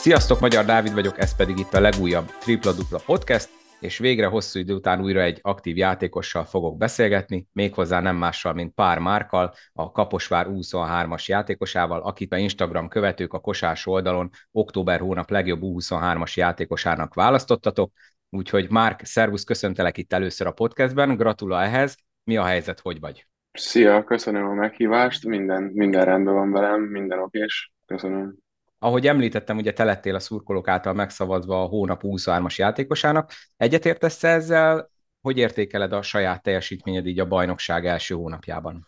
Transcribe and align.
Sziasztok, 0.00 0.40
Magyar 0.40 0.64
Dávid 0.64 0.94
vagyok, 0.94 1.18
ez 1.18 1.36
pedig 1.36 1.58
itt 1.58 1.72
a 1.72 1.80
legújabb 1.80 2.26
Tripla 2.26 2.72
Dupla 2.72 3.00
Podcast, 3.06 3.48
és 3.80 3.98
végre 3.98 4.26
hosszú 4.26 4.58
idő 4.58 4.74
után 4.74 5.00
újra 5.00 5.20
egy 5.20 5.38
aktív 5.42 5.76
játékossal 5.76 6.44
fogok 6.44 6.76
beszélgetni, 6.76 7.46
méghozzá 7.52 8.00
nem 8.00 8.16
mással, 8.16 8.52
mint 8.52 8.74
Pár 8.74 8.98
Márkal, 8.98 9.54
a 9.72 9.90
Kaposvár 9.90 10.46
23-as 10.48 11.24
játékosával, 11.24 12.00
akit 12.00 12.32
a 12.32 12.36
Instagram 12.36 12.88
követők 12.88 13.32
a 13.32 13.38
kosás 13.38 13.86
oldalon 13.86 14.30
október 14.52 15.00
hónap 15.00 15.30
legjobb 15.30 15.60
23-as 15.62 16.34
játékosának 16.34 17.14
választottatok. 17.14 17.92
Úgyhogy 18.30 18.70
Márk, 18.70 19.04
szervusz, 19.04 19.44
köszöntelek 19.44 19.98
itt 19.98 20.12
először 20.12 20.46
a 20.46 20.52
podcastben, 20.52 21.16
gratula 21.16 21.62
ehhez. 21.62 21.96
Mi 22.24 22.36
a 22.36 22.44
helyzet, 22.44 22.80
hogy 22.80 23.00
vagy? 23.00 23.26
Szia, 23.52 24.04
köszönöm 24.04 24.46
a 24.46 24.54
meghívást, 24.54 25.26
minden, 25.26 25.62
minden 25.62 26.04
rendben 26.04 26.34
van 26.34 26.50
velem, 26.50 26.80
minden 26.80 27.18
okés, 27.18 27.72
köszönöm. 27.86 28.48
Ahogy 28.82 29.06
említettem, 29.06 29.56
ugye 29.56 29.72
te 29.72 29.84
lettél 29.84 30.14
a 30.14 30.18
szurkolók 30.18 30.68
által 30.68 30.92
megszavazva 30.92 31.62
a 31.62 31.66
hónap 31.66 32.00
23-as 32.04 32.54
játékosának. 32.54 33.30
Egyetértesz 33.56 34.24
ezzel? 34.24 34.90
Hogy 35.20 35.38
értékeled 35.38 35.92
a 35.92 36.02
saját 36.02 36.42
teljesítményed 36.42 37.06
így 37.06 37.20
a 37.20 37.26
bajnokság 37.26 37.86
első 37.86 38.14
hónapjában? 38.14 38.84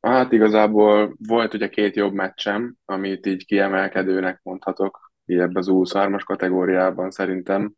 Hát 0.00 0.32
igazából 0.32 1.16
volt 1.28 1.54
ugye 1.54 1.68
két 1.68 1.96
jobb 1.96 2.12
meccsem, 2.12 2.74
amit 2.84 3.26
így 3.26 3.46
kiemelkedőnek 3.46 4.40
mondhatok, 4.42 5.12
így 5.24 5.38
ebben 5.38 5.56
az 5.56 5.66
23-as 5.70 6.22
kategóriában 6.24 7.10
szerintem. 7.10 7.72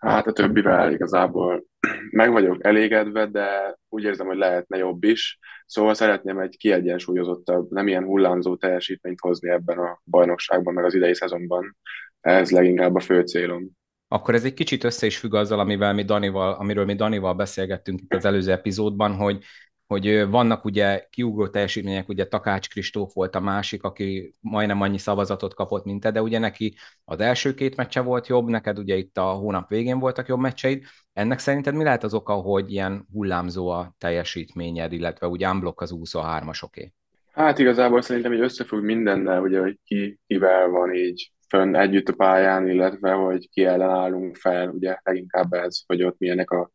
Hát 0.00 0.26
a 0.26 0.32
többivel 0.32 0.92
igazából 0.92 1.64
meg 2.10 2.30
vagyok 2.30 2.64
elégedve, 2.64 3.26
de 3.26 3.78
úgy 3.88 4.02
érzem, 4.02 4.26
hogy 4.26 4.36
lehetne 4.36 4.76
jobb 4.76 5.04
is. 5.04 5.38
Szóval 5.66 5.94
szeretném 5.94 6.38
egy 6.38 6.56
kiegyensúlyozottabb, 6.56 7.70
nem 7.70 7.88
ilyen 7.88 8.04
hullámzó 8.04 8.56
teljesítményt 8.56 9.20
hozni 9.20 9.50
ebben 9.50 9.78
a 9.78 10.00
bajnokságban, 10.04 10.74
meg 10.74 10.84
az 10.84 10.94
idei 10.94 11.14
szezonban. 11.14 11.76
Ez 12.20 12.50
leginkább 12.50 12.94
a 12.94 13.00
fő 13.00 13.22
célom. 13.22 13.70
Akkor 14.08 14.34
ez 14.34 14.44
egy 14.44 14.54
kicsit 14.54 14.84
össze 14.84 15.06
is 15.06 15.18
függ 15.18 15.34
azzal, 15.34 15.58
amivel 15.58 15.94
mi 15.94 16.04
Danival, 16.04 16.52
amiről 16.52 16.84
mi 16.84 16.94
Danival 16.94 17.34
beszélgettünk 17.34 18.00
itt 18.00 18.14
az 18.14 18.24
előző 18.24 18.52
epizódban, 18.52 19.14
hogy 19.14 19.44
hogy 19.90 20.28
vannak 20.28 20.64
ugye 20.64 21.06
kiugró 21.10 21.48
teljesítmények, 21.48 22.08
ugye 22.08 22.26
Takács 22.26 22.68
Kristóf 22.68 23.14
volt 23.14 23.34
a 23.34 23.40
másik, 23.40 23.82
aki 23.82 24.34
majdnem 24.40 24.80
annyi 24.80 24.98
szavazatot 24.98 25.54
kapott, 25.54 25.84
mint 25.84 26.00
te, 26.00 26.10
de 26.10 26.22
ugye 26.22 26.38
neki 26.38 26.74
az 27.04 27.20
első 27.20 27.54
két 27.54 27.76
meccse 27.76 28.00
volt 28.00 28.26
jobb, 28.26 28.48
neked 28.48 28.78
ugye 28.78 28.96
itt 28.96 29.16
a 29.16 29.22
hónap 29.22 29.68
végén 29.68 29.98
voltak 29.98 30.28
jobb 30.28 30.40
meccseid. 30.40 30.84
Ennek 31.12 31.38
szerinted 31.38 31.74
mi 31.74 31.84
lehet 31.84 32.04
az 32.04 32.14
oka, 32.14 32.32
hogy 32.32 32.72
ilyen 32.72 33.06
hullámzó 33.12 33.68
a 33.68 33.94
teljesítményed, 33.98 34.92
illetve 34.92 35.26
ugye 35.26 35.48
unblock 35.48 35.80
az 35.80 35.94
23-as 35.96 36.64
oké? 36.64 36.92
Hát 37.32 37.58
igazából 37.58 38.02
szerintem 38.02 38.32
így 38.32 38.40
összefügg 38.40 38.82
mindennel, 38.82 39.42
ugye, 39.42 39.60
hogy 39.60 39.78
ki 39.84 40.18
kivel 40.26 40.68
van 40.68 40.94
így 40.94 41.32
fönn 41.48 41.74
együtt 41.74 42.08
a 42.08 42.14
pályán, 42.16 42.68
illetve 42.68 43.12
hogy 43.12 43.48
ki 43.48 43.64
ellen 43.64 43.90
állunk 43.90 44.36
fel, 44.36 44.68
ugye 44.68 44.96
leginkább 45.02 45.52
ez, 45.52 45.82
hogy 45.86 46.02
ott 46.02 46.18
milyenek 46.18 46.50
a 46.50 46.70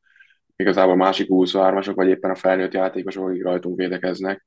igazából 0.56 0.96
másik 0.96 1.28
23-asok, 1.30 1.94
vagy 1.96 2.08
éppen 2.08 2.32
a 2.32 2.36
felnőtt 2.36 2.74
játékosok, 2.74 3.28
akik 3.28 3.44
rajtunk 3.44 3.78
védekeznek, 3.78 4.46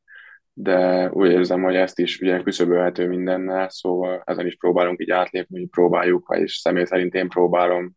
de 0.52 1.10
úgy 1.10 1.30
érzem, 1.30 1.62
hogy 1.62 1.74
ezt 1.74 1.98
is 1.98 2.20
ugye 2.20 2.42
küszöbölhető 2.42 3.08
mindennel, 3.08 3.68
szóval 3.68 4.22
ezen 4.24 4.46
is 4.46 4.56
próbálunk 4.56 5.00
így 5.00 5.10
átlépni, 5.10 5.58
hogy 5.58 5.68
próbáljuk, 5.68 6.36
és 6.38 6.56
személy 6.56 6.84
szerint 6.84 7.14
én 7.14 7.28
próbálom 7.28 7.92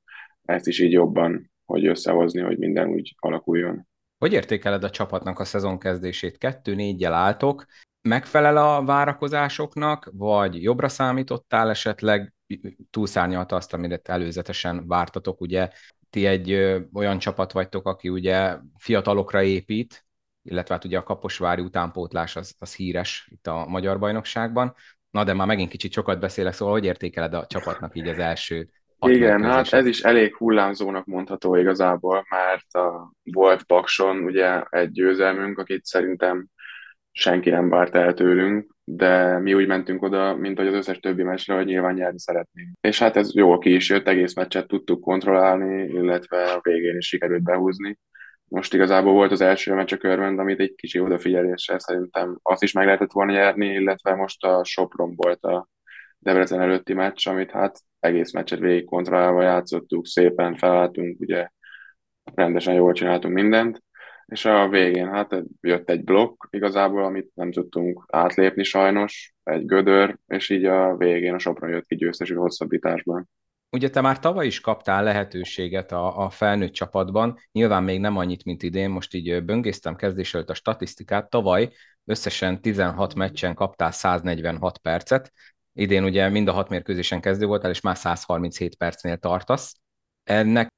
ezt 0.45 0.67
is 0.67 0.79
így 0.79 0.91
jobban, 0.91 1.51
hogy 1.65 1.85
összehozni, 1.85 2.41
hogy 2.41 2.57
minden 2.57 2.89
úgy 2.89 3.15
alakuljon. 3.19 3.87
Hogy 4.17 4.33
értékeled 4.33 4.83
a 4.83 4.89
csapatnak 4.89 5.39
a 5.39 5.45
szezon 5.45 5.79
kezdését? 5.79 6.37
Kettő 6.37 6.75
négyel 6.75 7.13
álltok, 7.13 7.65
megfelel 8.01 8.57
a 8.57 8.83
várakozásoknak, 8.85 10.09
vagy 10.13 10.63
jobbra 10.63 10.89
számítottál 10.89 11.69
esetleg, 11.69 12.33
túlszárnyalta 12.89 13.55
azt, 13.55 13.73
amit 13.73 14.09
előzetesen 14.09 14.87
vártatok, 14.87 15.41
ugye 15.41 15.69
ti 16.11 16.25
egy 16.25 16.51
ö, 16.51 16.79
olyan 16.93 17.19
csapat 17.19 17.51
vagytok, 17.51 17.87
aki 17.87 18.09
ugye 18.09 18.57
fiatalokra 18.77 19.43
épít, 19.43 20.05
illetve 20.43 20.73
hát 20.73 20.85
ugye 20.85 20.97
a 20.97 21.03
Kaposvári 21.03 21.61
utánpótlás 21.61 22.35
az, 22.35 22.55
az 22.59 22.75
híres 22.75 23.27
itt 23.31 23.47
a 23.47 23.65
magyar 23.67 23.99
bajnokságban. 23.99 24.75
Na 25.09 25.23
de 25.23 25.33
már 25.33 25.47
megint 25.47 25.69
kicsit 25.69 25.91
sokat 25.91 26.19
beszélek, 26.19 26.53
szóval 26.53 26.73
hogy 26.73 26.85
értékeled 26.85 27.33
a 27.33 27.45
csapatnak 27.45 27.95
így 27.95 28.07
az 28.07 28.19
első 28.19 28.69
igen, 29.07 29.43
hát 29.43 29.73
ez 29.73 29.85
is 29.85 30.01
elég 30.01 30.35
hullámzónak 30.35 31.05
mondható 31.05 31.55
igazából, 31.55 32.25
mert 32.29 32.73
a, 32.73 33.11
volt 33.23 33.63
Pakson 33.63 34.23
ugye 34.23 34.63
egy 34.69 34.91
győzelmünk, 34.91 35.57
akit 35.57 35.85
szerintem 35.85 36.47
senki 37.11 37.49
nem 37.49 37.69
várt 37.69 37.95
el 37.95 38.13
tőlünk, 38.13 38.75
de 38.95 39.39
mi 39.39 39.53
úgy 39.53 39.67
mentünk 39.67 40.01
oda, 40.01 40.35
mint 40.35 40.57
hogy 40.57 40.67
az 40.67 40.73
összes 40.73 40.99
többi 40.99 41.23
meccsre, 41.23 41.55
hogy 41.55 41.65
nyilván 41.65 41.93
nyerni 41.93 42.19
szeretnénk. 42.19 42.69
És 42.81 42.99
hát 42.99 43.15
ez 43.15 43.33
jól 43.33 43.57
ki 43.57 43.73
is 43.73 43.89
jött, 43.89 44.07
egész 44.07 44.35
meccset 44.35 44.67
tudtuk 44.67 45.01
kontrollálni, 45.01 45.83
illetve 45.83 46.51
a 46.51 46.59
végén 46.61 46.97
is 46.97 47.07
sikerült 47.07 47.43
behúzni. 47.43 47.99
Most 48.45 48.73
igazából 48.73 49.13
volt 49.13 49.31
az 49.31 49.41
első 49.41 49.73
meccs 49.73 49.93
a 49.93 49.97
körben, 49.97 50.39
amit 50.39 50.59
egy 50.59 50.73
kicsi 50.75 50.99
odafigyeléssel 50.99 51.79
szerintem 51.79 52.39
azt 52.41 52.63
is 52.63 52.71
meg 52.71 52.85
lehetett 52.85 53.11
volna 53.11 53.31
nyerni, 53.31 53.67
illetve 53.67 54.15
most 54.15 54.43
a 54.43 54.63
Sopron 54.63 55.15
volt 55.15 55.43
a 55.43 55.67
Debrecen 56.19 56.61
előtti 56.61 56.93
meccs, 56.93 57.27
amit 57.27 57.51
hát 57.51 57.79
egész 57.99 58.33
meccset 58.33 58.59
végig 58.59 58.85
kontrollálva 58.85 59.41
játszottuk, 59.41 60.05
szépen 60.05 60.55
felálltunk, 60.55 61.19
ugye 61.19 61.47
rendesen 62.35 62.73
jól 62.73 62.93
csináltunk 62.93 63.33
mindent, 63.33 63.83
és 64.31 64.45
a 64.45 64.69
végén 64.69 65.09
hát 65.09 65.43
jött 65.61 65.89
egy 65.89 66.03
blokk 66.03 66.43
igazából, 66.49 67.03
amit 67.03 67.31
nem 67.33 67.51
tudtunk 67.51 68.05
átlépni 68.07 68.63
sajnos, 68.63 69.33
egy 69.43 69.65
gödör, 69.65 70.17
és 70.27 70.49
így 70.49 70.65
a 70.65 70.97
végén 70.97 71.33
a 71.33 71.39
Sopron 71.39 71.69
jött 71.69 71.85
ki 71.85 71.95
győztesül 71.95 72.37
hosszabbításban. 72.37 73.29
Ugye 73.69 73.89
te 73.89 74.01
már 74.01 74.19
tavaly 74.19 74.45
is 74.45 74.59
kaptál 74.59 75.03
lehetőséget 75.03 75.91
a, 75.91 76.25
a 76.25 76.29
felnőtt 76.29 76.71
csapatban, 76.71 77.39
nyilván 77.51 77.83
még 77.83 77.99
nem 77.99 78.17
annyit, 78.17 78.43
mint 78.43 78.63
idén, 78.63 78.89
most 78.89 79.13
így 79.13 79.43
böngésztem 79.43 79.95
kezdés 79.95 80.33
előtt 80.33 80.49
a 80.49 80.53
statisztikát, 80.53 81.29
tavaly 81.29 81.69
összesen 82.05 82.61
16 82.61 83.15
meccsen 83.15 83.53
kaptál 83.53 83.91
146 83.91 84.77
percet, 84.77 85.31
idén 85.73 86.03
ugye 86.03 86.29
mind 86.29 86.47
a 86.47 86.51
hat 86.51 86.69
mérkőzésen 86.69 87.21
kezdő 87.21 87.45
voltál, 87.45 87.71
és 87.71 87.81
már 87.81 87.97
137 87.97 88.75
percnél 88.75 89.17
tartasz, 89.17 89.80
ennek 90.23 90.69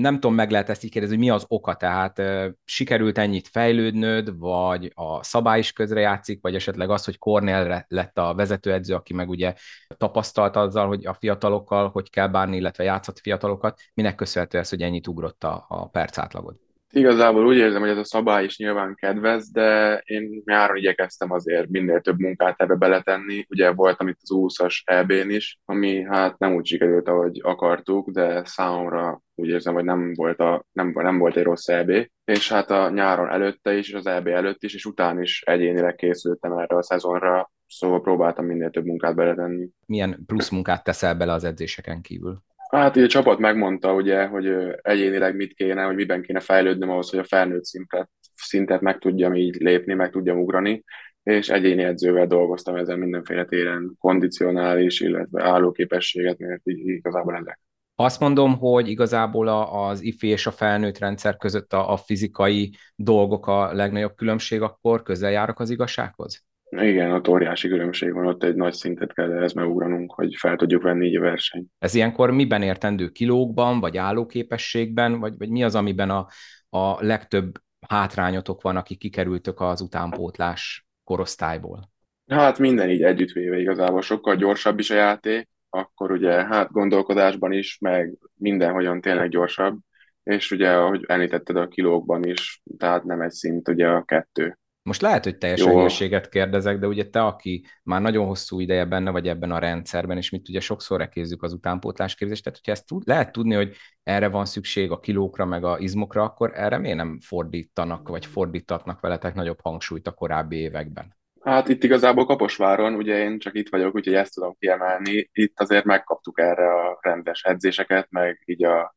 nem 0.00 0.14
tudom, 0.14 0.34
meg 0.34 0.50
lehet 0.50 0.68
ezt 0.68 0.84
így 0.84 0.90
kérdezni, 0.90 1.16
hogy 1.16 1.24
mi 1.24 1.30
az 1.30 1.44
oka, 1.48 1.74
tehát 1.74 2.22
sikerült 2.64 3.18
ennyit 3.18 3.48
fejlődnöd, 3.48 4.38
vagy 4.38 4.92
a 4.94 5.22
szabály 5.22 5.58
is 5.58 5.72
közre 5.72 6.00
játszik, 6.00 6.38
vagy 6.42 6.54
esetleg 6.54 6.90
az, 6.90 7.04
hogy 7.04 7.18
Cornell 7.18 7.84
lett 7.88 8.18
a 8.18 8.34
vezetőedző, 8.34 8.94
aki 8.94 9.14
meg 9.14 9.28
ugye 9.28 9.54
tapasztalt 9.96 10.56
azzal, 10.56 10.86
hogy 10.86 11.06
a 11.06 11.14
fiatalokkal 11.14 11.88
hogy 11.88 12.10
kell 12.10 12.28
bánni, 12.28 12.56
illetve 12.56 12.84
játszott 12.84 13.18
fiatalokat, 13.18 13.80
minek 13.94 14.14
köszönhető 14.14 14.58
ez, 14.58 14.68
hogy 14.68 14.82
ennyit 14.82 15.06
ugrott 15.06 15.44
a, 15.44 15.64
a 15.68 15.88
perc 15.88 16.18
átlagod? 16.18 16.65
Igazából 16.90 17.46
úgy 17.46 17.56
érzem, 17.56 17.80
hogy 17.80 17.90
ez 17.90 17.96
a 17.96 18.04
szabály 18.04 18.44
is 18.44 18.58
nyilván 18.58 18.94
kedvez, 18.94 19.50
de 19.50 20.00
én 20.04 20.42
nyáron 20.44 20.76
igyekeztem 20.76 21.30
azért 21.30 21.68
minél 21.68 22.00
több 22.00 22.18
munkát 22.18 22.60
ebbe 22.60 22.74
beletenni. 22.74 23.46
Ugye 23.48 23.72
voltam 23.72 24.08
itt 24.08 24.18
az 24.20 24.30
20-as 24.32 24.82
EB-n 24.84 25.30
is, 25.30 25.58
ami 25.64 26.02
hát 26.02 26.38
nem 26.38 26.54
úgy 26.54 26.66
sikerült, 26.66 27.08
ahogy 27.08 27.40
akartuk, 27.42 28.10
de 28.10 28.44
számomra 28.44 29.20
úgy 29.34 29.48
érzem, 29.48 29.74
hogy 29.74 29.84
nem 29.84 30.12
volt, 30.14 30.38
a, 30.38 30.64
nem, 30.72 30.92
nem 30.94 31.18
volt 31.18 31.36
egy 31.36 31.42
rossz 31.42 31.68
EB. 31.68 32.08
És 32.24 32.48
hát 32.52 32.70
a 32.70 32.90
nyáron 32.90 33.28
előtte 33.28 33.74
is, 33.74 33.88
és 33.88 33.94
az 33.94 34.06
EB 34.06 34.26
előtt 34.26 34.62
is, 34.62 34.74
és 34.74 34.84
után 34.84 35.22
is 35.22 35.42
egyénileg 35.42 35.94
készültem 35.94 36.52
erre 36.52 36.76
a 36.76 36.82
szezonra, 36.82 37.50
szóval 37.66 38.00
próbáltam 38.00 38.46
minél 38.46 38.70
több 38.70 38.84
munkát 38.84 39.14
beletenni. 39.14 39.68
Milyen 39.86 40.22
plusz 40.26 40.48
munkát 40.48 40.84
teszel 40.84 41.14
bele 41.14 41.32
az 41.32 41.44
edzéseken 41.44 42.00
kívül? 42.00 42.44
Hát 42.76 42.96
így 42.96 43.02
a 43.02 43.08
csapat 43.08 43.38
megmondta, 43.38 43.94
ugye, 43.94 44.26
hogy 44.26 44.46
egyénileg 44.82 45.36
mit 45.36 45.54
kéne, 45.54 45.82
hogy 45.82 45.94
miben 45.94 46.22
kéne 46.22 46.40
fejlődnöm 46.40 46.90
ahhoz, 46.90 47.10
hogy 47.10 47.18
a 47.18 47.24
felnőtt 47.24 47.64
szintet, 47.64 48.10
szintet 48.34 48.80
meg 48.80 48.98
tudjam 48.98 49.34
így 49.34 49.54
lépni, 49.54 49.94
meg 49.94 50.10
tudjam 50.10 50.38
ugrani, 50.38 50.84
és 51.22 51.48
egyéni 51.48 51.82
edzővel 51.82 52.26
dolgoztam 52.26 52.76
ezen 52.76 52.98
mindenféle 52.98 53.44
téren, 53.44 53.96
kondicionális, 53.98 55.00
illetve 55.00 55.44
állóképességet, 55.44 56.38
mert 56.38 56.60
így 56.64 56.88
igazából 56.88 57.36
ezek. 57.36 57.60
Azt 57.94 58.20
mondom, 58.20 58.58
hogy 58.58 58.88
igazából 58.88 59.48
az 59.48 60.00
IFI 60.00 60.28
és 60.28 60.46
a 60.46 60.50
felnőtt 60.50 60.98
rendszer 60.98 61.36
között 61.36 61.72
a, 61.72 61.92
a 61.92 61.96
fizikai 61.96 62.76
dolgok 62.94 63.46
a 63.46 63.72
legnagyobb 63.72 64.14
különbség, 64.14 64.62
akkor 64.62 65.02
közel 65.02 65.30
járok 65.30 65.60
az 65.60 65.70
igazsághoz? 65.70 66.44
Igen, 66.68 67.10
ott 67.10 67.28
óriási 67.28 67.68
különbség 67.68 68.12
van, 68.12 68.26
ott 68.26 68.42
egy 68.42 68.54
nagy 68.54 68.72
szintet 68.72 69.12
kell 69.12 69.32
ehhez 69.32 69.52
megugranunk, 69.52 70.12
hogy 70.12 70.34
fel 70.38 70.56
tudjuk 70.56 70.82
venni 70.82 71.06
így 71.06 71.16
a 71.16 71.20
versenyt. 71.20 71.70
Ez 71.78 71.94
ilyenkor 71.94 72.30
miben 72.30 72.62
értendő 72.62 73.08
kilókban, 73.08 73.80
vagy 73.80 73.96
állóképességben, 73.96 75.18
vagy, 75.20 75.34
vagy 75.38 75.50
mi 75.50 75.64
az, 75.64 75.74
amiben 75.74 76.10
a, 76.10 76.26
a 76.68 77.04
legtöbb 77.04 77.54
hátrányotok 77.88 78.62
van, 78.62 78.76
akik 78.76 78.98
kikerültök 78.98 79.60
az 79.60 79.80
utánpótlás 79.80 80.86
korosztályból? 81.04 81.90
Hát 82.26 82.58
minden 82.58 82.90
így 82.90 83.02
együttvéve 83.02 83.58
igazából 83.58 84.02
sokkal 84.02 84.36
gyorsabb 84.36 84.78
is 84.78 84.90
a 84.90 84.94
játék, 84.94 85.48
akkor 85.70 86.10
ugye 86.10 86.30
hát 86.30 86.70
gondolkodásban 86.70 87.52
is, 87.52 87.78
meg 87.80 88.18
mindenhogyan 88.34 89.00
tényleg 89.00 89.28
gyorsabb, 89.28 89.78
és 90.22 90.50
ugye 90.50 90.70
ahogy 90.70 91.04
említetted 91.06 91.56
a 91.56 91.68
kilókban 91.68 92.24
is, 92.24 92.62
tehát 92.78 93.04
nem 93.04 93.20
egy 93.20 93.30
szint 93.30 93.68
ugye 93.68 93.88
a 93.88 94.04
kettő 94.04 94.58
Most 94.86 95.00
lehet, 95.00 95.24
hogy 95.24 95.38
teljes 95.38 95.62
hülyeséget 95.64 96.28
kérdezek, 96.28 96.78
de 96.78 96.86
ugye 96.86 97.08
te, 97.08 97.24
aki 97.24 97.64
már 97.82 98.00
nagyon 98.00 98.26
hosszú 98.26 98.60
ideje 98.60 98.84
benne 98.84 99.10
vagy 99.10 99.28
ebben 99.28 99.50
a 99.50 99.58
rendszerben, 99.58 100.16
és 100.16 100.30
mit 100.30 100.48
ugye 100.48 100.60
sokszor 100.60 100.98
rekézzük 100.98 101.42
az 101.42 101.52
utánpótlásképzést, 101.52 102.44
tehát 102.44 102.58
hogyha 102.58 102.72
ezt 102.72 102.86
tud, 102.86 103.02
lehet 103.06 103.32
tudni, 103.32 103.54
hogy 103.54 103.76
erre 104.02 104.28
van 104.28 104.44
szükség 104.44 104.90
a 104.90 105.00
kilókra, 105.00 105.44
meg 105.44 105.64
a 105.64 105.78
izmokra, 105.78 106.22
akkor 106.22 106.50
erre 106.54 106.78
miért 106.78 106.96
nem 106.96 107.18
fordítanak, 107.20 108.08
vagy 108.08 108.26
fordítatnak 108.26 109.00
veletek 109.00 109.34
nagyobb 109.34 109.58
hangsúlyt 109.62 110.06
a 110.06 110.12
korábbi 110.12 110.56
években? 110.56 111.16
Hát 111.42 111.68
itt 111.68 111.84
igazából 111.84 112.26
Kaposváron, 112.26 112.94
ugye 112.94 113.18
én 113.18 113.38
csak 113.38 113.54
itt 113.54 113.68
vagyok, 113.68 113.94
úgyhogy 113.94 114.14
ezt 114.14 114.34
tudom 114.34 114.56
kiemelni. 114.58 115.28
Itt 115.32 115.60
azért 115.60 115.84
megkaptuk 115.84 116.40
erre 116.40 116.72
a 116.72 116.98
rendes 117.00 117.42
edzéseket, 117.42 118.06
meg 118.10 118.42
így 118.44 118.64
a 118.64 118.95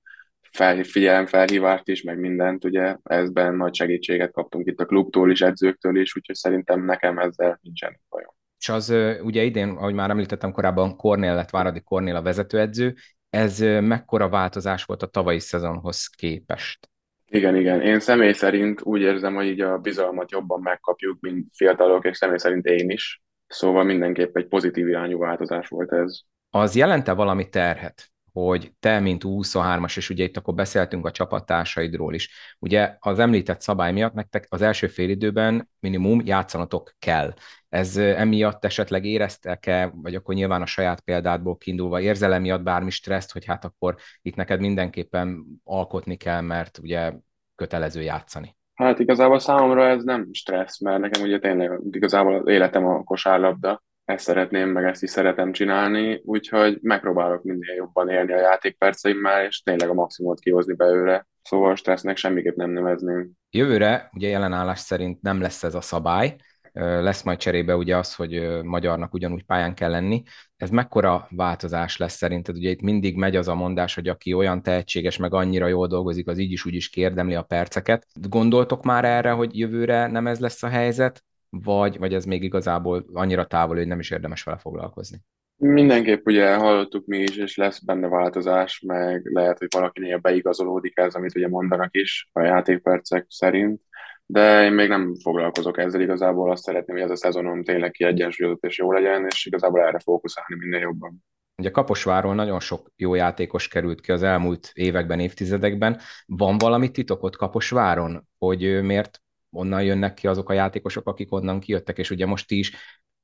fel, 0.52 0.84
figyelem 0.84 1.26
felhívást 1.26 1.88
is, 1.88 2.02
meg 2.02 2.20
mindent, 2.20 2.64
ugye 2.64 2.96
ezben 3.04 3.56
nagy 3.56 3.76
segítséget 3.76 4.32
kaptunk 4.32 4.68
itt 4.68 4.80
a 4.80 4.86
klubtól 4.86 5.32
is, 5.32 5.42
edzőktől 5.42 6.00
is, 6.00 6.16
úgyhogy 6.16 6.36
szerintem 6.36 6.86
nekem 6.86 7.20
ezzel 7.20 7.60
nincsen 7.62 8.00
bajom. 8.10 8.34
És 8.60 8.70
az 8.70 8.90
ugye 9.22 9.44
idén, 9.44 9.70
ahogy 9.70 9.94
már 9.94 10.10
említettem 10.10 10.52
korábban, 10.52 10.96
Kornél 10.96 11.36
lett 11.36 11.50
Váradi 11.50 11.82
Kornél 11.82 12.16
a 12.16 12.22
vezetőedző, 12.22 12.96
ez 13.30 13.60
mekkora 13.60 14.30
változás 14.30 14.84
volt 14.84 15.04
a 15.04 15.08
tavalyi 15.08 15.40
szezonhoz 15.40 16.08
képest? 16.08 16.90
Igen, 17.32 17.56
igen. 17.56 17.82
Én 17.82 18.00
személy 18.00 18.34
szerint 18.34 18.82
úgy 18.82 19.02
érzem, 19.02 19.36
hogy 19.36 19.46
így 19.46 19.62
a 19.62 19.78
bizalmat 19.78 20.32
jobban 20.32 20.62
megkapjuk, 20.62 21.18
mint 21.20 21.48
fiatalok, 21.54 22.06
és 22.06 22.18
személy 22.18 22.38
szerint 22.38 22.66
én 22.66 22.90
is. 22.90 23.22
Szóval 23.48 23.84
mindenképp 23.84 24.38
egy 24.38 24.48
pozitív 24.48 24.88
irányú 24.88 25.18
változás 25.18 25.68
volt 25.68 25.92
ez. 25.92 26.20
Az 26.50 26.76
jelente 26.76 27.14
valami 27.14 27.50
terhet? 27.50 28.12
Hogy 28.34 28.74
te, 28.80 29.00
mint 29.00 29.24
U23-as, 29.26 29.98
és 29.98 30.10
ugye 30.10 30.24
itt 30.24 30.38
akkor 30.38 30.54
beszéltünk 30.54 31.06
a 31.06 31.12
csapattársaidról 31.12 32.14
is, 32.14 32.30
ugye 32.60 32.96
az 33.00 33.20
említett 33.20 33.62
szabály 33.62 33.92
miatt 33.92 34.14
nektek 34.14 34.46
az 34.50 34.62
első 34.62 34.88
fél 34.88 35.10
időben 35.10 35.70
minimum 35.80 36.22
játszanatok 36.26 36.96
kell. 37.00 37.34
Ez 37.70 37.98
emiatt 37.98 38.66
esetleg 38.66 39.06
éreztek-e, 39.06 39.92
vagy 39.96 40.16
akkor 40.16 40.36
nyilván 40.36 40.62
a 40.62 40.66
saját 40.66 41.02
példádból 41.02 41.58
kiindulva 41.58 42.02
érzelem 42.02 42.42
miatt 42.42 42.62
bármi 42.62 42.90
stresszt, 42.90 43.32
hogy 43.32 43.46
hát 43.46 43.66
akkor 43.66 43.96
itt 44.22 44.36
neked 44.36 44.60
mindenképpen 44.60 45.46
alkotni 45.64 46.16
kell, 46.16 46.42
mert 46.42 46.78
ugye 46.78 47.14
kötelező 47.56 48.02
játszani? 48.02 48.58
Hát 48.74 49.00
igazából 49.00 49.40
számomra 49.40 49.88
ez 49.88 50.04
nem 50.04 50.28
stressz, 50.32 50.82
mert 50.82 51.00
nekem 51.00 51.22
ugye 51.22 51.40
tényleg 51.40 51.80
igazából 51.92 52.36
az 52.36 52.48
életem 52.48 52.86
a 52.86 53.04
kosárlabda, 53.04 53.84
ezt 54.10 54.24
szeretném, 54.24 54.70
meg 54.70 54.84
ezt 54.84 55.04
is 55.04 55.10
szeretem 55.10 55.52
csinálni, 55.52 56.22
úgyhogy 56.26 56.78
megpróbálok 56.82 57.44
minél 57.44 57.76
jobban 57.76 58.10
élni 58.10 58.34
a 58.34 58.40
játékperceimmel, 58.40 59.46
és 59.46 59.62
tényleg 59.62 59.90
a 59.90 59.94
maximumot 59.94 60.40
kihozni 60.40 60.74
belőle. 60.74 61.28
Szóval 61.42 61.76
stressznek 61.76 62.18
semmiképp 62.18 62.56
nem 62.56 62.70
nevezném. 62.70 63.32
Jövőre 63.50 64.10
ugye 64.14 64.28
jelenállás 64.28 64.80
szerint 64.80 65.22
nem 65.22 65.42
lesz 65.42 65.64
ez 65.64 65.76
a 65.76 65.82
szabály, 65.82 66.36
lesz 66.74 67.24
majd 67.24 67.38
cserébe 67.38 67.76
ugye 67.76 67.98
az, 67.98 68.16
hogy 68.16 68.62
magyarnak 68.64 69.14
ugyanúgy 69.14 69.46
pályán 69.46 69.74
kell 69.74 69.90
lenni. 69.90 70.24
Ez 70.58 70.70
mekkora 70.70 71.28
változás 71.30 71.98
lesz 71.98 72.16
szerinted? 72.16 72.56
Ugye 72.56 72.70
itt 72.70 72.82
mindig 72.82 73.16
megy 73.16 73.36
az 73.36 73.48
a 73.48 73.56
mondás, 73.56 73.96
hogy 73.96 74.08
aki 74.08 74.34
olyan 74.34 74.62
tehetséges, 74.62 75.18
meg 75.18 75.34
annyira 75.34 75.68
jól 75.68 75.88
dolgozik, 75.88 76.28
az 76.28 76.38
így 76.38 76.52
is 76.52 76.66
úgy 76.66 76.74
is 76.74 76.90
kérdemli 76.90 77.36
a 77.36 77.42
perceket. 77.42 78.06
Gondoltok 78.30 78.84
már 78.84 79.06
erre, 79.06 79.32
hogy 79.32 79.58
jövőre 79.58 80.08
nem 80.08 80.28
ez 80.28 80.40
lesz 80.40 80.64
a 80.64 80.68
helyzet? 80.68 81.24
Vagy, 81.50 81.98
vagy 81.98 82.14
ez 82.14 82.26
még 82.26 82.44
igazából 82.44 83.06
annyira 83.14 83.46
távol, 83.46 83.76
hogy 83.76 83.88
nem 83.88 84.00
is 84.00 84.12
érdemes 84.12 84.44
vele 84.44 84.58
foglalkozni? 84.58 85.18
Mindenképp 85.56 86.26
ugye 86.26 86.56
hallottuk 86.56 87.06
mi 87.06 87.18
is, 87.18 87.38
és 87.38 87.56
lesz 87.56 87.80
benne 87.80 88.08
változás, 88.08 88.84
meg 88.88 89.30
lehet, 89.34 89.58
hogy 89.58 89.68
valakinél 89.76 90.18
beigazolódik 90.18 90.98
ez, 90.98 91.16
amit 91.16 91.36
ugye 91.36 91.48
mondanak 91.48 91.96
is 91.96 92.30
a 92.34 92.42
játékpercek 92.42 93.26
szerint, 93.30 93.82
de 94.26 94.64
én 94.64 94.72
még 94.72 94.90
nem 94.90 95.16
foglalkozok 95.24 95.78
ezzel 95.78 96.02
igazából, 96.02 96.52
azt 96.52 96.64
szeretném, 96.64 96.96
hogy 96.96 97.06
ez 97.06 97.12
a 97.12 97.16
szezonom 97.16 97.64
tényleg 97.64 97.92
kiegyensúlyozott 97.92 98.64
és 98.64 98.78
jó 98.78 98.92
legyen, 98.92 99.26
és 99.26 99.46
igazából 99.46 99.82
erre 99.82 100.00
fókuszálni 100.00 100.56
minél 100.56 100.80
jobban. 100.80 101.24
Ugye 101.58 101.72
Kaposváról 101.72 102.36
nagyon 102.36 102.60
sok 102.60 102.92
jó 102.96 103.16
játékos 103.16 103.68
került 103.68 104.02
ki 104.02 104.12
az 104.12 104.24
elmúlt 104.24 104.72
években, 104.74 105.20
évtizedekben. 105.20 106.00
Van 106.26 106.58
valami 106.58 106.92
titokot 106.92 107.36
Kaposváron, 107.36 108.28
hogy 108.38 108.82
miért 108.84 109.22
onnan 109.52 109.84
jönnek 109.84 110.14
ki 110.14 110.28
azok 110.28 110.50
a 110.50 110.54
játékosok, 110.54 111.08
akik 111.08 111.32
onnan 111.32 111.60
kijöttek, 111.60 111.98
és 111.98 112.10
ugye 112.10 112.26
most 112.26 112.52
is 112.52 112.72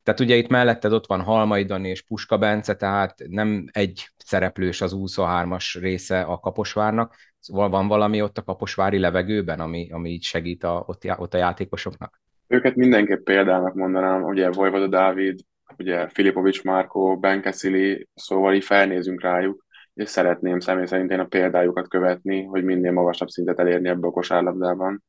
tehát 0.05 0.19
ugye 0.19 0.35
itt 0.35 0.47
melletted 0.47 0.91
ott 0.91 1.07
van 1.07 1.21
Halmai 1.21 1.63
Dani 1.63 1.89
és 1.89 2.01
Puska 2.01 2.37
Bence, 2.37 2.75
tehát 2.75 3.13
nem 3.27 3.65
egy 3.71 4.07
szereplős 4.17 4.81
az 4.81 4.95
23-as 4.95 5.77
része 5.79 6.21
a 6.21 6.39
Kaposvárnak, 6.39 7.15
szóval 7.39 7.69
van 7.69 7.87
valami 7.87 8.21
ott 8.21 8.37
a 8.37 8.43
kaposvári 8.43 8.99
levegőben, 8.99 9.59
ami, 9.59 9.89
ami 9.91 10.09
így 10.09 10.23
segít 10.23 10.63
a, 10.63 10.83
ott, 10.87 11.03
ott 11.17 11.33
a 11.33 11.37
játékosoknak? 11.37 12.21
Őket 12.47 12.75
mindenképp 12.75 13.23
példának 13.23 13.73
mondanám, 13.73 14.23
ugye 14.23 14.49
Vojvoda 14.49 14.87
Dávid, 14.87 15.39
ugye 15.77 16.09
Filipovics 16.09 16.63
Márkó, 16.63 17.17
Ben 17.17 17.41
Kessili, 17.41 18.07
szóval 18.15 18.53
így 18.53 18.63
felnézünk 18.63 19.21
rájuk, 19.21 19.65
és 19.93 20.09
szeretném 20.09 20.59
személy 20.59 20.85
szerint 20.85 21.11
én 21.11 21.19
a 21.19 21.25
példájukat 21.25 21.87
követni, 21.87 22.43
hogy 22.43 22.63
minél 22.63 22.91
magasabb 22.91 23.27
szintet 23.27 23.59
elérni 23.59 23.89
ebbe 23.89 24.07
a 24.07 24.11
kosárlabdában 24.11 25.03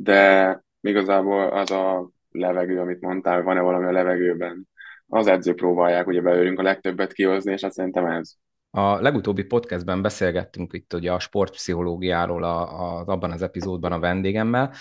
de 0.00 0.62
igazából 0.80 1.48
az 1.48 1.70
a 1.70 2.10
levegő, 2.30 2.80
amit 2.80 3.00
mondtál, 3.00 3.42
van-e 3.42 3.60
valami 3.60 3.84
a 3.84 3.92
levegőben, 3.92 4.68
az 5.06 5.26
edző 5.26 5.54
próbálják 5.54 6.06
ugye 6.06 6.20
belőlünk 6.20 6.58
a 6.58 6.62
legtöbbet 6.62 7.12
kihozni, 7.12 7.52
és 7.52 7.62
azt 7.62 7.74
szerintem 7.74 8.06
ez. 8.06 8.34
A 8.70 9.00
legutóbbi 9.00 9.42
podcastben 9.42 10.02
beszélgettünk 10.02 10.72
itt 10.72 10.92
ugye 10.94 11.12
a 11.12 11.18
sportpszichológiáról 11.18 12.44
a, 12.44 12.82
a, 12.82 13.04
abban 13.06 13.30
az 13.30 13.42
epizódban 13.42 13.92
a 13.92 13.98
vendégemmel. 13.98 14.72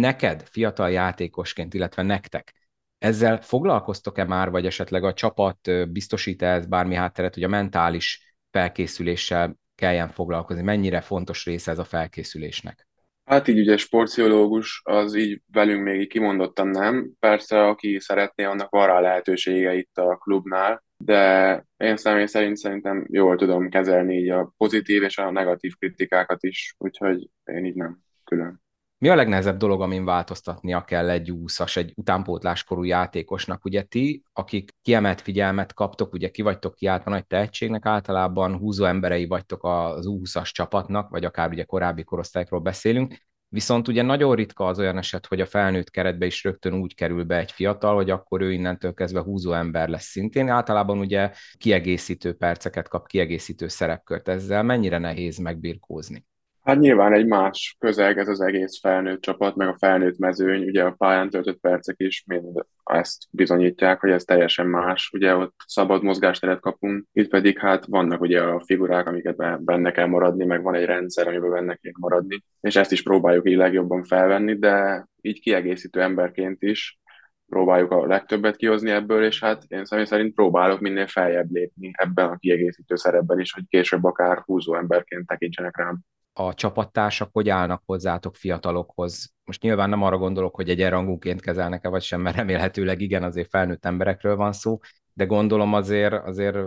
Neked, 0.00 0.42
fiatal 0.42 0.90
játékosként, 0.90 1.74
illetve 1.74 2.02
nektek, 2.02 2.54
ezzel 2.98 3.40
foglalkoztok-e 3.40 4.24
már, 4.24 4.50
vagy 4.50 4.66
esetleg 4.66 5.04
a 5.04 5.12
csapat 5.12 5.90
biztosít 5.92 6.42
-e 6.42 6.46
ez 6.46 6.66
bármi 6.66 6.94
hátteret, 6.94 7.34
hogy 7.34 7.42
a 7.44 7.48
mentális 7.48 8.36
felkészüléssel 8.50 9.56
kelljen 9.74 10.08
foglalkozni? 10.08 10.62
Mennyire 10.62 11.00
fontos 11.00 11.44
része 11.44 11.70
ez 11.70 11.78
a 11.78 11.84
felkészülésnek? 11.84 12.87
Hát 13.28 13.48
így 13.48 13.58
ugye 13.58 13.76
sportpszichológus, 13.76 14.80
az 14.84 15.14
így 15.14 15.42
velünk 15.52 15.82
még 15.82 16.00
így 16.00 16.08
kimondottan 16.08 16.68
nem. 16.68 17.10
Persze, 17.18 17.66
aki 17.66 18.00
szeretné, 18.00 18.44
annak 18.44 18.70
van 18.70 18.86
rá 18.86 19.00
lehetősége 19.00 19.74
itt 19.74 19.96
a 19.96 20.16
klubnál, 20.16 20.84
de 20.96 21.64
én 21.76 21.96
személy 21.96 22.26
szerint 22.26 22.56
szerintem 22.56 23.06
jól 23.10 23.36
tudom 23.36 23.68
kezelni 23.68 24.16
így 24.16 24.28
a 24.28 24.52
pozitív 24.56 25.02
és 25.02 25.18
a 25.18 25.30
negatív 25.30 25.72
kritikákat 25.78 26.42
is, 26.42 26.74
úgyhogy 26.78 27.28
én 27.44 27.64
így 27.64 27.74
nem 27.74 27.98
külön. 28.24 28.62
Mi 29.00 29.08
a 29.08 29.14
legnehezebb 29.14 29.56
dolog, 29.56 29.80
amin 29.80 30.04
változtatnia 30.04 30.84
kell 30.84 31.10
egy 31.10 31.30
úszas, 31.30 31.76
egy 31.76 31.92
utánpótláskorú 31.96 32.82
játékosnak? 32.82 33.64
Ugye 33.64 33.82
ti, 33.82 34.22
akik 34.32 34.70
kiemelt 34.82 35.20
figyelmet 35.20 35.74
kaptok, 35.74 36.12
ugye 36.12 36.28
ki 36.28 36.42
vagytok 36.42 36.74
kiáltva 36.74 37.10
nagy 37.10 37.26
tehetségnek 37.26 37.86
általában, 37.86 38.56
húzó 38.56 38.84
emberei 38.84 39.26
vagytok 39.26 39.64
az 39.64 40.06
U20-as 40.08 40.50
csapatnak, 40.52 41.10
vagy 41.10 41.24
akár 41.24 41.50
ugye 41.50 41.64
korábbi 41.64 42.04
korosztályokról 42.04 42.60
beszélünk, 42.60 43.26
Viszont 43.50 43.88
ugye 43.88 44.02
nagyon 44.02 44.34
ritka 44.34 44.66
az 44.66 44.78
olyan 44.78 44.98
eset, 44.98 45.26
hogy 45.26 45.40
a 45.40 45.46
felnőtt 45.46 45.90
keretbe 45.90 46.26
is 46.26 46.44
rögtön 46.44 46.74
úgy 46.74 46.94
kerül 46.94 47.24
be 47.24 47.36
egy 47.36 47.52
fiatal, 47.52 47.94
hogy 47.94 48.10
akkor 48.10 48.40
ő 48.40 48.52
innentől 48.52 48.94
kezdve 48.94 49.20
húzó 49.20 49.52
ember 49.52 49.88
lesz 49.88 50.04
szintén. 50.04 50.48
Általában 50.48 50.98
ugye 50.98 51.32
kiegészítő 51.58 52.34
perceket 52.34 52.88
kap, 52.88 53.06
kiegészítő 53.06 53.68
szerepkört. 53.68 54.28
Ezzel 54.28 54.62
mennyire 54.62 54.98
nehéz 54.98 55.38
megbirkózni? 55.38 56.26
Hát 56.68 56.78
nyilván 56.78 57.12
egy 57.12 57.26
más 57.26 57.76
közeg 57.78 58.18
ez 58.18 58.28
az 58.28 58.40
egész 58.40 58.80
felnőtt 58.80 59.20
csapat, 59.20 59.54
meg 59.54 59.68
a 59.68 59.76
felnőtt 59.78 60.18
mezőny, 60.18 60.64
ugye 60.64 60.84
a 60.84 60.94
pályán 60.98 61.30
töltött 61.30 61.60
percek 61.60 61.94
is 61.98 62.24
mind 62.26 62.64
ezt 62.84 63.24
bizonyítják, 63.30 64.00
hogy 64.00 64.10
ez 64.10 64.24
teljesen 64.24 64.66
más. 64.66 65.10
Ugye 65.12 65.34
ott 65.34 65.54
szabad 65.66 66.02
mozgásteret 66.02 66.60
kapunk, 66.60 67.06
itt 67.12 67.28
pedig 67.28 67.58
hát 67.58 67.86
vannak 67.86 68.20
ugye 68.20 68.42
a 68.42 68.62
figurák, 68.64 69.06
amiket 69.06 69.64
benne 69.64 69.90
kell 69.90 70.06
maradni, 70.06 70.44
meg 70.44 70.62
van 70.62 70.74
egy 70.74 70.84
rendszer, 70.84 71.28
amiben 71.28 71.50
benne 71.50 71.74
kell 71.74 71.92
maradni, 71.98 72.44
és 72.60 72.76
ezt 72.76 72.92
is 72.92 73.02
próbáljuk 73.02 73.48
így 73.48 73.56
legjobban 73.56 74.04
felvenni, 74.04 74.58
de 74.58 75.06
így 75.20 75.40
kiegészítő 75.40 76.00
emberként 76.00 76.62
is 76.62 76.98
próbáljuk 77.46 77.90
a 77.90 78.06
legtöbbet 78.06 78.56
kihozni 78.56 78.90
ebből, 78.90 79.24
és 79.24 79.40
hát 79.40 79.62
én 79.68 79.84
személy 79.84 80.04
szerint 80.04 80.34
próbálok 80.34 80.80
minél 80.80 81.06
feljebb 81.06 81.50
lépni 81.50 81.90
ebben 81.92 82.28
a 82.28 82.36
kiegészítő 82.36 82.96
szerepben 82.96 83.40
is, 83.40 83.52
hogy 83.52 83.64
később 83.68 84.04
akár 84.04 84.38
húzó 84.38 84.74
emberként 84.74 85.26
tekintsenek 85.26 85.76
rám 85.76 85.98
a 86.38 86.54
csapattársak 86.54 87.28
hogy 87.32 87.48
állnak 87.48 87.82
hozzátok 87.86 88.36
fiatalokhoz? 88.36 89.32
Most 89.44 89.62
nyilván 89.62 89.88
nem 89.88 90.02
arra 90.02 90.18
gondolok, 90.18 90.54
hogy 90.54 90.70
egyenrangúként 90.70 91.40
kezelnek-e 91.40 91.88
vagy 91.88 92.02
sem, 92.02 92.20
mert 92.20 92.36
remélhetőleg 92.36 93.00
igen, 93.00 93.22
azért 93.22 93.48
felnőtt 93.48 93.84
emberekről 93.84 94.36
van 94.36 94.52
szó, 94.52 94.78
de 95.12 95.24
gondolom 95.24 95.74
azért, 95.74 96.12
azért 96.12 96.58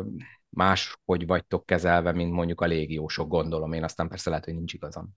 más, 0.50 0.98
hogy 1.06 1.28
vagytok 1.28 1.66
kezelve, 1.66 2.12
mint 2.12 2.32
mondjuk 2.32 2.62
a 2.62 2.66
légiósok, 2.66 3.28
gondolom 3.28 3.74
én, 3.74 3.84
aztán 3.84 4.08
persze 4.08 4.30
lehet, 4.30 4.46
hogy 4.46 4.54
nincs 4.54 4.74
igazam. 4.74 5.10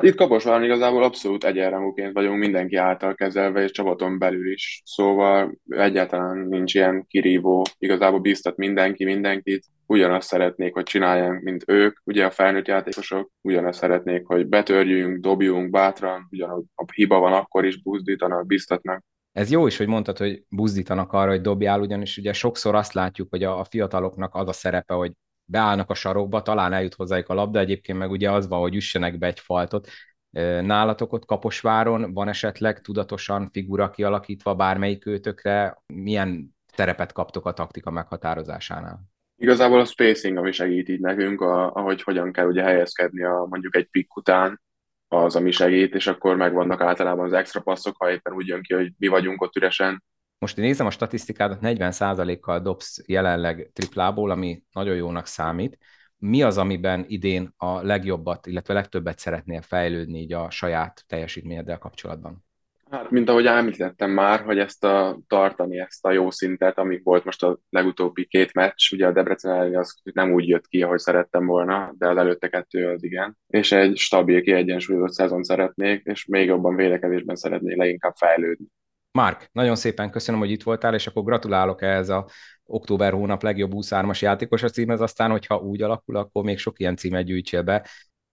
Itt 0.00 0.14
Kaposváron 0.14 0.64
igazából 0.64 1.02
abszolút 1.02 1.44
egyenrangúként 1.44 2.12
vagyunk 2.12 2.38
mindenki 2.38 2.76
által 2.76 3.14
kezelve, 3.14 3.62
és 3.62 3.70
csapaton 3.70 4.18
belül 4.18 4.52
is. 4.52 4.82
Szóval 4.84 5.58
egyáltalán 5.68 6.46
nincs 6.48 6.74
ilyen 6.74 7.06
kirívó, 7.08 7.64
igazából 7.78 8.20
bíztat 8.20 8.56
mindenki 8.56 9.04
mindenkit, 9.04 9.64
ugyanazt 9.86 10.28
szeretnék, 10.28 10.74
hogy 10.74 10.82
csináljunk, 10.82 11.42
mint 11.42 11.64
ők, 11.66 11.98
ugye 12.04 12.24
a 12.24 12.30
felnőtt 12.30 12.66
játékosok, 12.66 13.30
ugyanazt 13.40 13.78
szeretnék, 13.78 14.26
hogy 14.26 14.46
betörjünk, 14.46 15.20
dobjunk 15.20 15.70
bátran, 15.70 16.28
ugyanúgy 16.30 16.64
a 16.74 16.84
hiba 16.92 17.18
van, 17.18 17.32
akkor 17.32 17.64
is 17.64 17.82
buzdítanak, 17.82 18.46
biztatnak. 18.46 19.02
Ez 19.32 19.50
jó 19.50 19.66
is, 19.66 19.76
hogy 19.76 19.86
mondtad, 19.86 20.18
hogy 20.18 20.42
buzdítanak 20.48 21.12
arra, 21.12 21.30
hogy 21.30 21.40
dobjál, 21.40 21.80
ugyanis 21.80 22.16
ugye 22.16 22.32
sokszor 22.32 22.74
azt 22.74 22.92
látjuk, 22.92 23.30
hogy 23.30 23.42
a, 23.42 23.58
a 23.58 23.64
fiataloknak 23.64 24.34
az 24.34 24.48
a 24.48 24.52
szerepe, 24.52 24.94
hogy 24.94 25.12
beállnak 25.44 25.90
a 25.90 25.94
sarokba, 25.94 26.42
talán 26.42 26.72
eljut 26.72 26.94
hozzájuk 26.94 27.28
a 27.28 27.34
labda, 27.34 27.58
egyébként 27.58 27.98
meg 27.98 28.10
ugye 28.10 28.30
az 28.30 28.48
van, 28.48 28.60
hogy 28.60 28.74
üssenek 28.74 29.18
be 29.18 29.26
egy 29.26 29.40
faltot. 29.40 29.88
Nálatok 30.60 31.12
ott 31.12 31.24
Kaposváron 31.24 32.12
van 32.12 32.28
esetleg 32.28 32.80
tudatosan 32.80 33.50
figura 33.52 33.90
kialakítva 33.90 34.54
bármelyik 34.54 35.06
őtökre? 35.06 35.82
Milyen 35.86 36.56
szerepet 36.72 37.12
kaptok 37.12 37.46
a 37.46 37.52
taktika 37.52 37.90
meghatározásánál? 37.90 39.00
Igazából 39.36 39.80
a 39.80 39.84
spacing, 39.84 40.36
ami 40.36 40.52
segít 40.52 40.88
így 40.88 41.00
nekünk, 41.00 41.40
a, 41.40 41.72
ahogy 41.72 42.02
hogyan 42.02 42.32
kell 42.32 42.46
ugye 42.46 42.62
helyezkedni 42.62 43.24
a, 43.24 43.46
mondjuk 43.48 43.76
egy 43.76 43.86
pick 43.86 44.16
után, 44.16 44.60
az, 45.08 45.36
ami 45.36 45.50
segít, 45.50 45.94
és 45.94 46.06
akkor 46.06 46.36
megvannak 46.36 46.80
általában 46.80 47.24
az 47.24 47.32
extra 47.32 47.60
passzok, 47.60 47.96
ha 47.98 48.10
éppen 48.10 48.32
úgy 48.32 48.46
jön 48.46 48.62
ki, 48.62 48.74
hogy 48.74 48.92
mi 48.98 49.06
vagyunk 49.06 49.42
ott 49.42 49.56
üresen. 49.56 50.02
Most 50.38 50.58
én 50.58 50.64
nézem 50.64 50.86
a 50.86 50.90
statisztikádat, 50.90 51.58
40%-kal 51.62 52.60
dobsz 52.60 53.02
jelenleg 53.06 53.70
triplából, 53.72 54.30
ami 54.30 54.62
nagyon 54.72 54.96
jónak 54.96 55.26
számít. 55.26 55.78
Mi 56.16 56.42
az, 56.42 56.58
amiben 56.58 57.04
idén 57.08 57.54
a 57.56 57.82
legjobbat, 57.82 58.46
illetve 58.46 58.74
legtöbbet 58.74 59.18
szeretnél 59.18 59.60
fejlődni 59.60 60.20
így 60.20 60.32
a 60.32 60.50
saját 60.50 61.04
teljesítményeddel 61.06 61.78
kapcsolatban? 61.78 62.44
Hát, 62.90 63.10
mint 63.10 63.28
ahogy 63.28 63.46
említettem 63.46 64.10
már, 64.10 64.40
hogy 64.40 64.58
ezt 64.58 64.84
a 64.84 65.18
tartani, 65.26 65.78
ezt 65.78 66.06
a 66.06 66.10
jó 66.10 66.30
szintet, 66.30 66.78
amik 66.78 67.02
volt 67.02 67.24
most 67.24 67.42
a 67.42 67.58
legutóbbi 67.70 68.26
két 68.26 68.52
meccs, 68.52 68.92
ugye 68.92 69.06
a 69.06 69.12
Debrecen 69.12 69.52
ellen 69.52 69.76
az 69.76 70.00
nem 70.02 70.32
úgy 70.32 70.48
jött 70.48 70.66
ki, 70.66 70.82
ahogy 70.82 70.98
szerettem 70.98 71.46
volna, 71.46 71.94
de 71.98 72.08
az 72.08 72.16
előtte 72.16 72.48
kettő 72.48 72.88
az 72.88 73.04
igen. 73.04 73.38
És 73.46 73.72
egy 73.72 73.96
stabil, 73.96 74.42
kiegyensúlyozott 74.42 75.12
szezon 75.12 75.42
szeretnék, 75.42 76.02
és 76.04 76.26
még 76.26 76.46
jobban 76.46 76.76
védekezésben 76.76 77.36
szeretnék 77.36 77.76
leginkább 77.76 78.14
fejlődni. 78.16 78.66
Márk, 79.18 79.48
nagyon 79.52 79.76
szépen 79.76 80.10
köszönöm, 80.10 80.40
hogy 80.40 80.50
itt 80.50 80.62
voltál, 80.62 80.94
és 80.94 81.06
akkor 81.06 81.24
gratulálok 81.24 81.82
ehhez 81.82 82.08
a 82.08 82.26
október 82.64 83.12
hónap 83.12 83.42
legjobb 83.42 83.72
23-as 83.74 84.18
játékos 84.18 84.62
a 84.62 84.68
címhez, 84.68 85.00
aztán, 85.00 85.30
hogyha 85.30 85.56
úgy 85.56 85.82
alakul, 85.82 86.16
akkor 86.16 86.44
még 86.44 86.58
sok 86.58 86.80
ilyen 86.80 86.96
címet 86.96 87.24
gyűjtsél 87.24 87.62
be. 87.62 87.86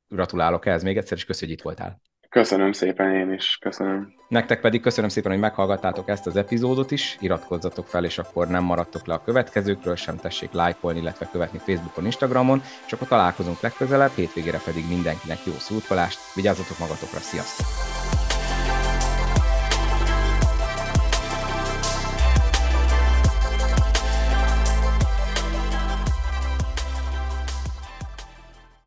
Gratulálok 0.07 0.65
ehhez 0.65 0.83
még 0.83 0.97
egyszer, 0.97 1.17
és 1.17 1.25
köszönjük, 1.25 1.61
hogy 1.61 1.71
itt 1.71 1.77
voltál. 1.77 2.01
Köszönöm 2.29 2.71
szépen 2.71 3.15
én 3.15 3.31
is, 3.33 3.57
köszönöm. 3.61 4.13
Nektek 4.27 4.61
pedig 4.61 4.81
köszönöm 4.81 5.09
szépen, 5.09 5.31
hogy 5.31 5.39
meghallgattátok 5.39 6.09
ezt 6.09 6.27
az 6.27 6.35
epizódot 6.35 6.91
is, 6.91 7.17
iratkozzatok 7.19 7.88
fel, 7.88 8.05
és 8.05 8.17
akkor 8.17 8.47
nem 8.47 8.63
maradtok 8.63 9.05
le 9.05 9.13
a 9.13 9.23
következőkről, 9.23 9.95
sem 9.95 10.17
tessék 10.17 10.51
lájkolni, 10.51 11.00
illetve 11.00 11.29
követni 11.31 11.59
Facebookon, 11.59 12.05
Instagramon, 12.05 12.61
és 12.85 12.93
akkor 12.93 13.07
találkozunk 13.07 13.61
legközelebb, 13.61 14.11
hétvégére 14.15 14.61
pedig 14.65 14.88
mindenkinek 14.88 15.45
jó 15.45 15.53
szurkolást, 15.53 16.19
vigyázzatok 16.35 16.79
magatokra, 16.79 17.19
sziasztok! 17.19 18.21